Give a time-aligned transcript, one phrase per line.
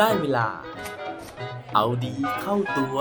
[0.00, 0.48] ได้เวลา
[1.74, 2.98] เอาดีเข้าตัว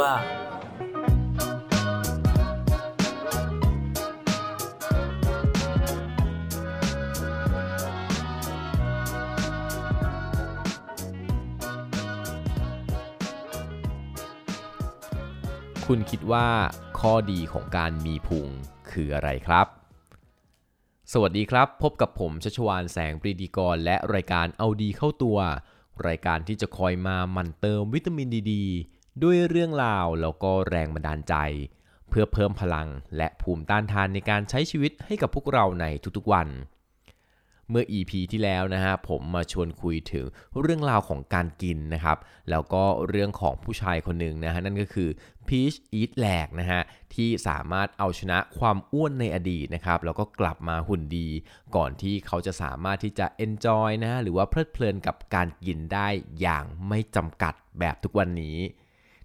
[15.85, 16.47] คุณคิดว่า
[16.99, 18.47] ข้อดีของการมีพุง
[18.91, 19.67] คืออะไรครับ
[21.13, 25.37] สวัสดีครับ พบกับผมชัชวานแสงปรีดีกร และรายการเอาดีเข้าตัว
[26.07, 28.53] รายการที่จะคอยมาหมั่นเติมวิตามินดีด
[29.23, 31.35] ด้วยเรื่องราวแล้วก็แรงบันดาลใจ
[32.09, 35.85] เพื่อเพิ่มพลังและภูมิต้านทานในการใช้ชีวิตให้กับพวกเราใน
[36.17, 36.47] ทุกๆวัน
[37.69, 40.25] เมื่อ EP ที่แล้วนะฮะผมมาชวนคุยถึง
[40.61, 42.17] เรื่องราวของการกินนะครับ
[42.49, 45.09] แล้วก็เรื่องของผู้ชายคนหนึ่งนะฮะนั่นก็คือ
[45.47, 46.81] Peach Eat Lag นะฮะ
[47.15, 51.27] ที่สามารถเอาชนะความอ้วนในอดีตนะครับแล้วก็กลับมาหุ่นดี
[51.75, 56.07] ก่อนที่เขาจะสามารถที่จะ enjoy นะหรือว่าเพลิดเพลินกับการกินได้
[56.41, 58.57] อย่างไม่จำกัดแบบทุกวันนี้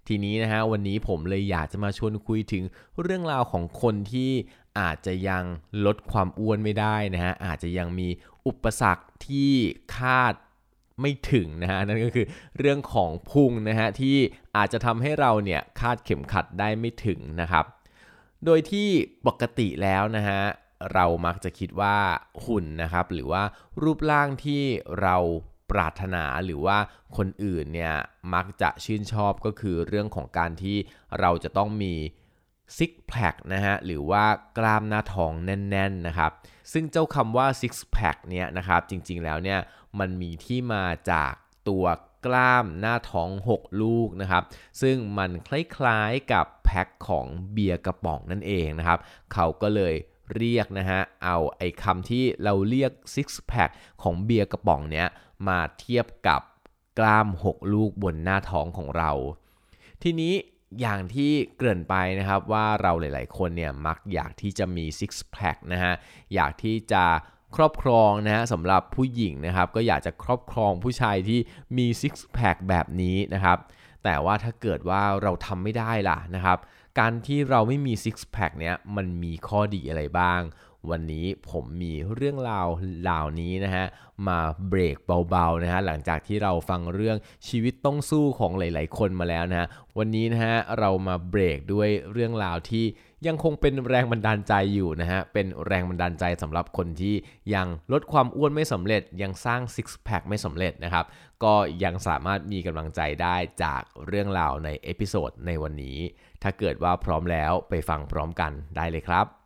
[0.07, 2.63] ทีนี้นะฮะวันนี้ผมเลยอยากจะมาชวนคุยถึง
[3.01, 4.31] เรื่องราวของคนที่
[4.79, 5.43] อาจจะยัง
[5.85, 8.07] ลดความอ้วนไม่ได้นะฮะอาจจะยังมี
[8.47, 9.53] อุปสรรคที่
[9.97, 10.33] คาด
[11.01, 12.25] ไม่ถึงนะฮะนั่นก็คือ
[12.59, 14.17] เรื่องของพุงนะฮะที่
[14.57, 17.65] อาจจะทำให้เราเนี่ยคาดเข็มขัดได้ไม่ถึงนะครับ
[18.45, 18.89] โดยที่
[19.27, 20.41] ปกติแล้วนะฮะ
[20.93, 21.97] เรามักจะคิดว่า
[22.45, 23.43] หุ่นนะครับหรือว่า
[23.81, 24.63] รูปร่างที่
[25.01, 25.17] เรา
[25.71, 26.77] ปรารถนาหรือว่า
[27.17, 27.93] คนอื่นเนี่ย
[28.33, 30.77] มักจะชื่นชอบก็คือเรื่องของการที่
[31.19, 31.93] เราจะต้องมี
[32.77, 34.25] ซิกแพคนะฮะหรือว่า
[34.57, 36.31] กล้ามหน้าท้องแน่นๆนะครับ
[36.71, 39.59] ซึ่งเจ้าคำว่าซิกแพคเนี่ยนะครับจริงๆแล้วเนี่ย
[39.99, 41.33] มันมีที่มาจาก
[41.69, 41.85] ตัว
[42.25, 44.43] กล้ามหน้าท้อง 6 ลูกนะครับ
[44.81, 48.99] ซึ่งมันคล้ายๆกับแพ็คของเบียร์กระป๋องนั่นเองนะครับ
[49.33, 49.95] เขาก็เลย
[50.35, 53.69] เรียกนะฮะเอาไอ้คำที่เราเรียกซิกแพค
[54.01, 55.07] ของเบียร์กระป๋องเนี้ย
[55.47, 56.41] มาเทียบกับ
[56.99, 59.11] กล้าม 6 ลูกบนหน้าท้องของเรา
[60.03, 60.33] ทีนี้
[60.81, 65.93] อย่างที่เกริ่นไปนะครับว่าเราหลาย ๆ คนเนี่ยมักอยากที่จะมีซิกแพคนะฮะ
[66.33, 67.03] อยากที่จะ
[67.55, 71.39] ครอบครองนะฮะสำหรับผู้หญิงนะครับ ก็อยากจะครอบครองผู้ชายที่
[71.77, 73.57] มีซิกแพคแบบนี้นะครับ
[74.03, 76.57] แต่ว่าถ้าเกิดว่าเราทำไม่ได้ล่ะนะครับ
[76.99, 80.41] การที่เราไม่มีซิกแพคเนี้ยมันมีข้อดีอะไรบ้าง
[80.89, 82.67] วันนี้ผมมีเรื่องราว
[83.01, 83.85] เหล่านี้นะฮะ
[84.27, 84.97] มาเบรก
[85.29, 92.85] เบาๆนะฮะหลังจากที่เราฟังเรื่องชีวิตต้องสู้ของหลาย ๆ คนมาแล้วนะฮะวันนี้นะฮะเรามาเบรกด้วยเรื่องราวที่
[93.27, 97.15] ยังคงเป็นแรงบันดาลใจอยู่นะฮะ เป็นแรงบันดาลใจสำหรับคนที่
[97.53, 101.05] ยังลดความอ้วนไม่สำเร็จ ยังสร้าง six pack ไม่สำเร็จนะครับ
[101.43, 101.53] ก็
[101.83, 105.97] ยังสามารถมีกำลังใจได้จากเรื่องราวใน episode ในวันนี้
[106.43, 109.40] ถ้าเกิดว่าพร้อมแล้วไปฟังพร้อมกันได้เลยครับ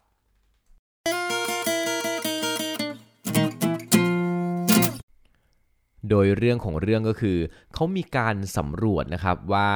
[6.09, 7.37] โดยเรื่องของเรื่องก็คือ
[7.73, 9.71] เขามีการสำรวจนะครับว่า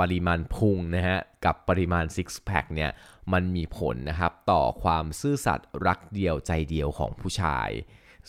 [0.00, 2.90] ปริมาณพุงนะฮะกับปริมาณ six pack เนี่ย
[3.32, 7.70] มันมีผลนะครับต่อความซื่อสัตย์รักเดียวใจเดียวของผู้ชาย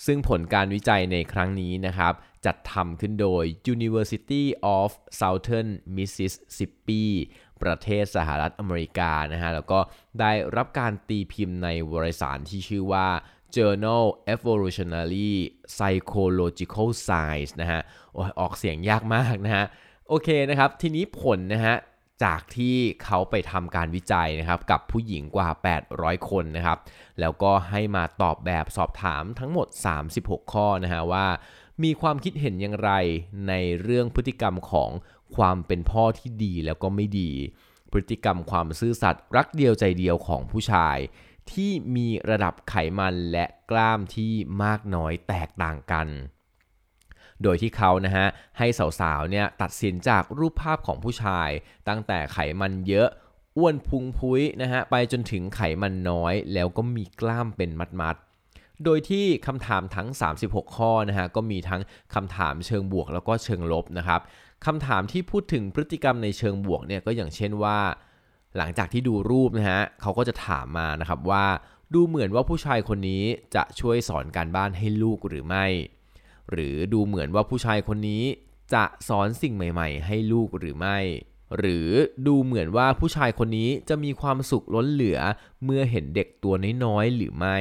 [0.05, 2.13] ซึ่งผลการวิจัยในครั้งนี้นะครับ
[2.45, 3.43] จัดทำขึ้นโดย
[3.75, 4.43] University
[4.77, 4.89] of
[5.19, 7.05] Southern Mississippi
[7.63, 9.79] ประเทศสหรัฐอเมริกานะฮะแล้วก็
[10.19, 13.07] ได้รับการตีพิมพ์ในวารสารที่ชื่อว่า
[13.55, 15.31] Journal Evolutionary
[15.75, 17.81] Psychological Science นะฮะ
[18.39, 19.65] ออกเสียงยากมากนะฮะ
[20.07, 21.75] โอเคนะครับ ทีนี้ผลนะฮะ
[22.23, 25.49] จากที่เขาไปทำการวิจัยนะครับ กับผู้หญิงกว่า
[25.89, 26.77] 800 คนนะครับ
[27.19, 29.67] แล้วก็ให้มาตอบแบบสอบถามทั้งหมด
[30.09, 31.27] 36 ข้อนะฮะว่า
[31.83, 32.91] มีความคิดเห็นอย่างไร
[33.47, 34.89] ในเรื่องพฤติกรรมของ
[35.35, 37.31] ความเป็นพ่อที่ดีแล้วก็ไม่ดี
[37.91, 40.97] พฤติกรรมความซื่อสัตย์รักเดียวใจเดียวของผู้ชาย
[41.51, 44.33] ที่มีระดับไขมันและกล้ามที่
[44.63, 46.07] มากน้อยแตกต่างกัน
[47.43, 48.25] โดยที่เขานะฮะ
[48.57, 48.67] ให้
[48.99, 51.49] สาวๆเนี่ยตัดสินจากรูปภาพของผู้ชาย
[51.87, 53.09] ตั้งแต่ไขมันเยอะ
[53.57, 57.69] อ้วนพุงพุ้ยนะฮะไปจนถึงไขมันน้อยแล้วก็มีกล้ามเป็น
[58.01, 60.07] มัดๆ โดยที่คำถามทั้ง
[60.41, 61.81] 36 ข้อนะฮะก็มีทั้ง
[62.15, 64.21] คำถามเชิงบวกแล้วก็เชิงลบนะครับ
[64.65, 67.79] คำถามที่พูดถึงพฤติกรรมในเชิงบวกเนี่ยก็อย่างเช่นว่า
[68.57, 71.45] หลังจากที่ดูรูปนะฮะเขาก็จะถามมานะครับว่า
[71.93, 73.23] ดูเหมือนว่าผู้ชายคนนี้
[73.55, 75.65] จะช่วยสอนการบ้านให้ลูกหรือไม่
[76.51, 78.23] หรือดูเหมือนว่าผู้ชายคนนี้
[78.73, 80.97] จะสอนสิ่งใหม่ ๆ ให้ลูกหรือไม่
[81.57, 81.89] หรือ
[82.27, 85.19] ดูเหมือนว่าผู้ชายคนนี้จะมีความสุขล้นเหลือ
[85.63, 86.53] เมื่อเห็นเด็กตัว
[86.83, 87.57] น้อยๆหรือไม่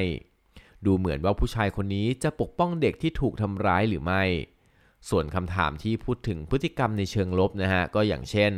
[0.87, 4.23] ดูเหมือนว่าผู้ชายคนนี้จะปกป้องเด็กที่ถูกทำร้ายหรือไม่
[5.09, 8.53] ส่วนคำถามที่พูดถึงพฤติกรรมในเชิงลบนะฮะก็อย่างเช่น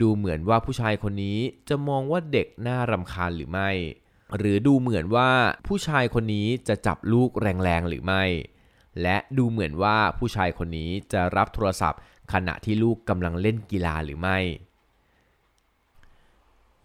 [0.00, 3.70] ดูเหมือนว่าผู้ชายคนนี้จะมองว่าเด็กน่ารำคาญหรือไม่
[4.36, 5.30] หรือดูเหมือนว่า
[5.66, 8.24] ผู้ชายคนนี้จะจับลูกแรงๆหรือไม่
[9.02, 12.00] และดูเหมือนว่าผู้ชายคนนี้จะรับโทรศัพท์
[12.32, 14.38] ขณะที่ลูกกำลังเล่นกีฬาหรือไม่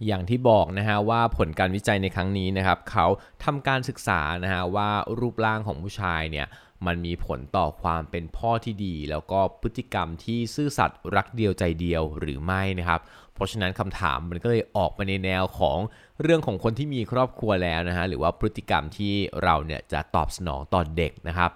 [0.06, 3.06] อย่างที่บอกนะฮะว่าผลการวิจัยในครั้งนี้นะครับ เขา
[3.44, 4.90] ทำการศึกษานะฮะว่า
[5.20, 6.48] รูปร่างของผู้ชายเนี่ย
[6.88, 13.02] มันมีผลต่อความเป็นพ่อที่ดี แล้วก็พฤติกรรมที่ซื่อสัตย์รักเดียวใจเดียวหรือไม่นะครับ
[13.34, 15.78] เพราะฉะนั้นคำถามมันก็เลยออกมาในแนวของ
[16.22, 19.14] เรื่องของคนที่มีครอบครัวแล้วนะฮะหรือว่าพฤติกรรมที่
[19.44, 21.52] เราเนี่ยจะตอบสนองต่อเด็กนะครับ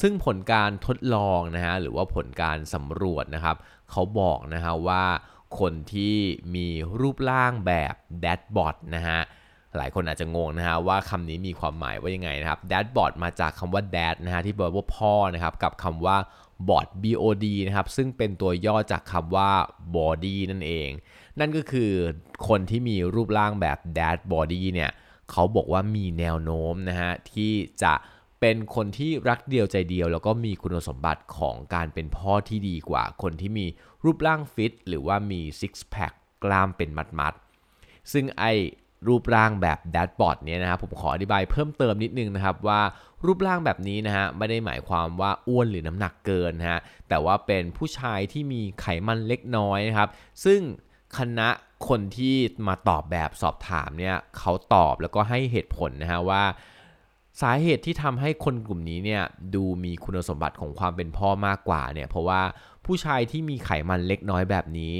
[0.00, 3.56] ซึ่งผลการทดลองนะฮะหรือว่าผลการสำรวจนะครับ
[3.90, 5.04] เขาบอกนะฮะว่า
[5.60, 6.16] คนที่
[6.54, 6.68] มี
[7.00, 9.20] รูปร่างแบบแดดบอทนะฮะ
[9.78, 16.16] หลายคนอาจจะงงนะฮะว่าคำนี้มีความหมายว่ายังไงนะครับ dad bod มาจากคำว่า dad นะฮะที่แปลว่าพ่อนะครับกับคำว่า
[16.68, 19.50] bod bod นะครับซึ่งเป็นตัวย่อจากคำว่า
[19.96, 20.90] body นั่นเอง
[21.38, 21.92] นั่นก็คือ
[22.48, 24.90] คนที่มีรูปร่างแบบ dad body เนี่ย
[25.30, 27.52] เขาบอกว่ามีแนวโน้มนะฮะที่
[27.82, 27.94] จะ
[28.40, 33.66] เป็นคนที่รักเดียวใจเดียว แล้วก็มีคุณสมบัติของการเป็นพ่อที่ดีกว่า คนที่มี
[34.04, 36.12] รูปร่างฟิตหรือว่ามี six pack
[36.44, 36.90] กล้ามเป็น
[37.20, 38.44] มัดๆซึ่งไอ
[39.08, 42.80] รูปร่างแบบแดดบอร์ดเนี่ยนะครับผมขออธิบายเพิ่มเติมนิดนึงนะครับว่า
[43.24, 50.08] รูปร่างแบบนี้นะฮะไม่ได้หมายความว่าอ้วนหรือน้ำหนักเกินฮะแต่ว่าเป็นผู้ชายที่มีไขมันเล็กน้อยนะครับ
[50.44, 50.60] ซึ่ง
[51.18, 51.48] คณะ
[51.88, 52.36] คนที่
[52.68, 56.42] มาตอบแบบสอบถามเนี่ยเขาตอบแล้วก็ให้เหตุผลนะฮะว่า
[57.42, 59.22] สาเหตุที่ทำให้คนกลุ่มนี้เนี่ย
[59.54, 62.42] ดูมีคุณสมบัติของความเป็นพ่อมากกว่าเนี่ยเพราะว่า
[62.86, 64.94] ผู้ชายที่มีไขมันเล็กน้อยแบบนี้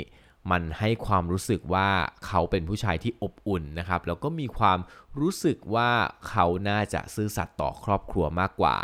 [0.50, 1.88] มันให้ความรู้สึกว่า
[2.26, 4.78] เขาเป็นผู้ชายที่อบอุ่นนะครับ แล้วก็มีความ
[5.20, 5.90] รู้สึกว่า
[6.28, 8.76] เขาน่าจะซื่อสัตย์ต่อครอบครัวมากกว่า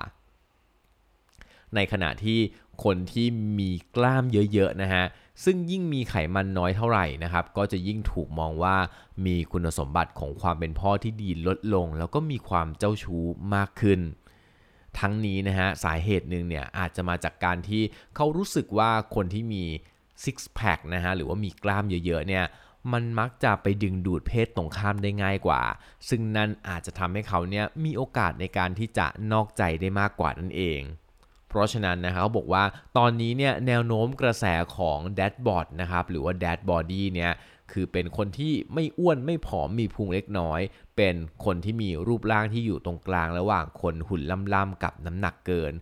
[1.75, 2.38] ในขณะที่
[2.85, 3.26] คนที่
[3.59, 5.05] มีกล้ามเยอะๆนะฮะ
[5.44, 8.76] ซึ่งยิ่งมีไขมันน้อยเท่าไหร่นะครับ ก็จะยิ่งถูกมองว่า
[9.26, 13.25] มีคุณสมบัติของความเป็นพ่อที่ดีลดลง แล้วก็มีความเจ้าชู้
[13.55, 14.00] มากขึ้น
[14.99, 17.82] ทั้งนี้นะฮะสาเหตุหนึ่งเนี่ยอาจจะมาจากการที่
[18.17, 19.64] เขารู้สึกว่าคนที่มี
[20.23, 22.45] ซิกแพคนะฮะหรือว่ามีกล้ามเยอะๆเนี่ย
[22.93, 25.63] มันมักจะไปดึงดูดเพศตรงข้ามได้ง่ายกว่า
[26.09, 30.81] ซึ่งนั่นอาจจะทำให้เขาเนี่ยมีโอกาสในการที่จะนอกใจได้มากกว่านั่นเอง
[31.49, 32.65] เพราะฉะนั้นนะครับเขาบอกว่า
[32.99, 34.45] ตอนนี้เนี่ยแนวโน้มกระแส
[34.77, 37.33] ของ dad bod นะครับหรือว่า dad body เนี่ย
[37.73, 40.61] คือเป็นคนที่ไม่อ้วนไม่ผอมมีพุงเล็กน้อย
[40.97, 41.15] เป็น
[41.45, 44.23] คนที่มีรูปร่างที่อยู่ตรงกลาง ระหว่างคนหุ่น
[44.55, 45.73] ล่ำๆกับน้ำหนักเกิน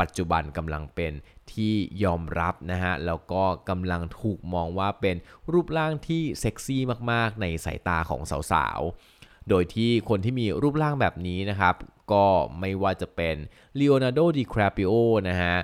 [0.00, 1.12] ปัจจุบันกำลังเป็น
[1.54, 1.74] ที่
[2.04, 5.16] ยอมรับนะฮะแล้วก็กำลังถูกมองว่าเป็น
[5.52, 6.82] รูปร่างที่เซ็กซี่
[7.12, 8.20] มากๆ ในสายตาของ
[8.52, 11.74] สาวๆ โดยที่คนที่มีรูปร่างแบบนี้นะครับ
[12.12, 12.26] ก็
[12.60, 13.36] ไม่ว่าจะเป็น
[13.78, 14.92] ลีโอนาร์โดดิคาปริโอ
[15.28, 15.56] นะฮะ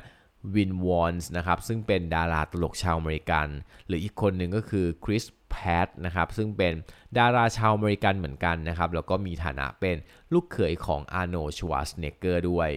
[0.55, 3.49] วินซ์ วอห์นนะครับซึ่งเป็นดาราตลกชาวอเมริกัน
[3.87, 5.57] หรืออีกคนหนึ่งก็คือคริสแพ
[5.87, 6.73] รตต์นะครับซึ่งเป็น
[7.19, 9.97] ดาราชาวอเมริกันเหมือนกันนะครับแล้วก็มีฐานะเป็น
[10.33, 12.71] ลูกเขยของอาร์โนชวาสเนเกอร์ด้วย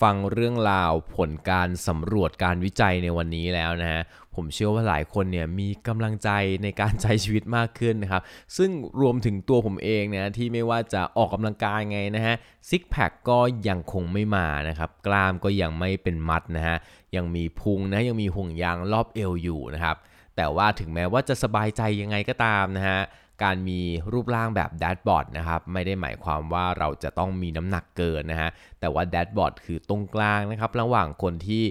[0.00, 4.02] ฟังเรื่องราวผลการสำรวจการวิจัยในวันนี้แล้วนะฮะ
[4.34, 6.30] ผมเชื่อว่าหลายคนเนี่ยมีกำลังใจ
[6.62, 8.22] ในการใช้ชีวิตมากขึ้นนะครับ
[8.56, 8.70] ซึ่ง
[9.00, 12.34] รวมถึงตัวผมเองนะที่ไม่ว่าจะออกกำลังกายไงนะฮะ
[12.68, 13.38] ซิกแพคก็
[13.68, 16.76] ยังคงไม่มานะครับ กล้ามก็ยังไม่เป็นมัดนะฮะ
[17.16, 19.96] ยังมีพุงนะยังมีห่วงยางรอบเอวอยู่นะครับ
[20.36, 23.00] แต่ว่าถึงแม้ว่าจะสบายใจยังไงก็ตามนะฮะ
[23.42, 23.80] การมี
[24.12, 28.50] รูปร่างแบบแดดบอร์ดนะครับไม่ได้หมายความว่าเราจะต้องมีน้ำหนักเกินนะฮะ
[28.80, 31.64] แต่ว่าแดดบอร์ดคือตรงกลางนะครับระหว่างคนที่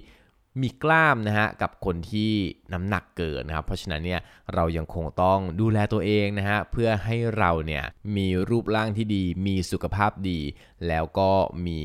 [0.61, 2.31] มีกล้ามนะฮะกับคนที่
[2.73, 4.21] น้ำหนักเกินนะครับเพราะฉะนั้นเนี่ย
[4.53, 7.83] เรายังคงต้องดูแลตัวเองนะฮะเพื่อให้เราเนี่ย
[8.17, 10.39] มีรูปร่างที่ดี มีสุขภาพดี
[10.87, 11.31] แล้วก็
[11.67, 11.81] มี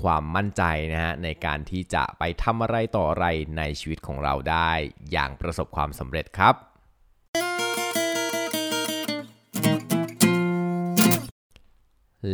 [0.00, 3.26] ความมั่นใจนะฮะในการที่จะไปทำอะไรต่ออะไร
[3.58, 4.72] ในชีวิตของเราได้
[5.12, 6.54] อย่างประสบความสำเร็จครับ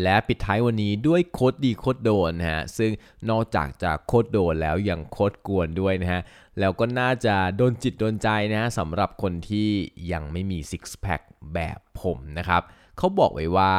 [0.03, 2.93] และปิดท้ายวันนี้ด้วยโคตรดีโคตรโดนนะฮะซึ่ง
[3.31, 6.23] นอกจากจะโคตรโดนแล้วยังโคตรกวนด้วยนะฮะ
[6.59, 9.69] แล้วก็น่าจะโดนจิตโดนใจนะฮะสำหรับคนที่
[10.13, 11.23] ยังไม่มี six pack
[11.55, 12.63] แบบผมนะครับ
[12.99, 13.75] เขาบอกไว้ว่า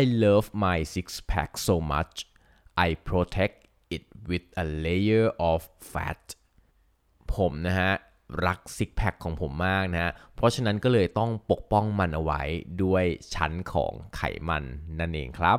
[0.00, 2.14] I love my six pack so much
[2.86, 3.56] I protect
[3.96, 5.60] it with a layer of
[5.92, 6.22] fat
[7.34, 7.92] ผมนะฮะ
[8.46, 12.42] รักซิกแพคของผมมากนะ เพราะฉะนั้นก็เลยต้องปกป้องมันเอาไว้
[12.82, 14.64] ด้วยชั้นของไขมัน
[15.00, 15.58] นั่นเองครับ